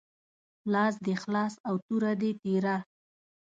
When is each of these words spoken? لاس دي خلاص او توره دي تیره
لاس 0.73 0.95
دي 1.05 1.15
خلاص 1.23 1.53
او 1.67 1.75
توره 1.85 2.13
دي 2.21 2.31
تیره 2.41 2.77